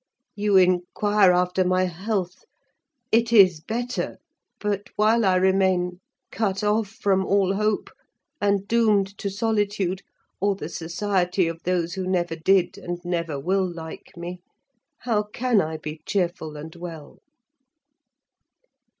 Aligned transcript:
You 0.35 0.57
inquire 0.57 1.31
after 1.31 1.63
my 1.63 1.83
health—it 1.83 3.31
is 3.31 3.59
better; 3.61 4.17
but 4.59 4.89
while 4.95 5.23
I 5.23 5.35
remain 5.35 5.99
cut 6.31 6.63
off 6.63 6.89
from 6.89 7.23
all 7.23 7.53
hope, 7.53 7.91
and 8.41 8.67
doomed 8.67 9.15
to 9.19 9.29
solitude, 9.29 10.01
or 10.39 10.55
the 10.55 10.69
society 10.69 11.47
of 11.47 11.61
those 11.65 11.93
who 11.93 12.07
never 12.07 12.35
did 12.35 12.79
and 12.79 12.97
never 13.05 13.39
will 13.39 13.71
like 13.71 14.13
me, 14.17 14.41
how 15.01 15.21
can 15.21 15.61
I 15.61 15.77
be 15.77 16.01
cheerful 16.03 16.57
and 16.57 16.75
well?" 16.75 17.19